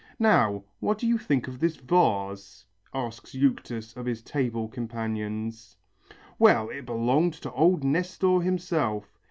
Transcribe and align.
"Now, 0.17 0.63
what 0.79 0.97
do 0.97 1.05
you 1.05 1.19
think 1.19 1.47
of 1.47 1.59
this 1.59 1.75
vase?" 1.75 2.65
asks 2.91 3.35
Euctus 3.35 3.95
of 3.95 4.07
his 4.07 4.23
table 4.23 4.67
companions. 4.67 5.77
"Well, 6.39 6.69
it 6.69 6.87
belonged 6.87 7.35
to 7.35 7.51
old 7.53 7.83
Nestor 7.83 8.39
himself. 8.41 9.05